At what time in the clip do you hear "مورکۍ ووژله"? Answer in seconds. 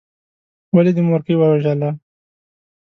1.09-1.89